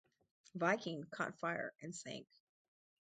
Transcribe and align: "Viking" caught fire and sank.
"Viking" 0.55 1.03
caught 1.11 1.37
fire 1.37 1.75
and 1.83 1.95
sank. 1.95 2.25